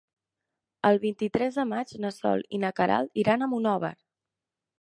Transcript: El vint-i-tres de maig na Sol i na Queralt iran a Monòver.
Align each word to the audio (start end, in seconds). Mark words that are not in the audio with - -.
El 0.89 0.99
vint-i-tres 1.03 1.59
de 1.59 1.67
maig 1.73 1.93
na 2.05 2.13
Sol 2.17 2.43
i 2.59 2.63
na 2.65 2.75
Queralt 2.81 3.23
iran 3.25 3.45
a 3.45 3.51
Monòver. 3.55 3.97